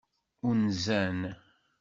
[0.47, 1.19] Unzen.